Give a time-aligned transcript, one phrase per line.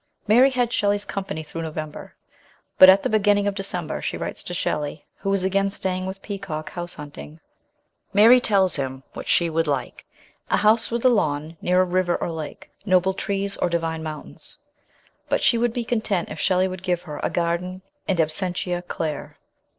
[0.27, 2.15] Mary had Shelley's company through November,
[2.79, 6.23] but at the beginning of December she writes to Shelley, who is again staying with
[6.23, 7.39] Peacock house hunting.
[8.11, 10.03] Mary tells him what she would like:"
[10.49, 14.57] A house (with a lawn) near a river or lake, noble trees, or divine mountains";
[15.29, 19.37] but she would be content if Shelley would give her" a garden and absentia Claire."